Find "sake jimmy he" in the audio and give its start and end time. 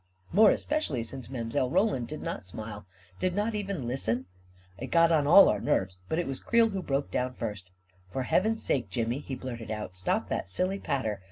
8.63-9.35